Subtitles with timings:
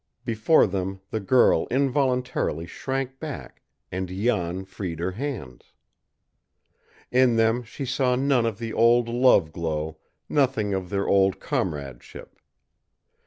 [0.25, 3.61] Before them the girl involuntarily shrank back,
[3.91, 5.73] and Jan freed her hands.
[7.11, 12.39] In them she saw none of the old love glow, nothing of their old comradeship.